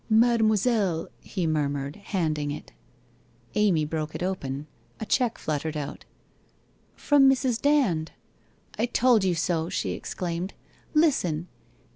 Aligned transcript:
'Mademoiselle!.. 0.25 1.09
.'he 1.21 1.45
murmured, 1.45 1.97
handing 2.05 2.49
it. 2.49 2.71
Amy 3.53 3.85
broke 3.85 4.15
it 4.15 4.23
open. 4.23 4.65
A 4.99 5.05
cheque 5.05 5.37
fluttered 5.37 5.77
out.' 5.77 6.05
From 6.95 7.29
Mrs. 7.29 7.61
Dand. 7.61 8.11
I 8.79 8.87
told 8.87 9.23
you 9.23 9.35
so/ 9.35 9.69
she 9.69 9.91
exclaimed. 9.91 10.55
'Listen! 10.95 11.49